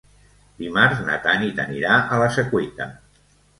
Dimarts 0.61 1.01
na 1.09 1.19
Tanit 1.27 1.63
anirà 1.65 2.01
a 2.17 2.19
la 2.25 2.33
Secuita. 2.41 2.91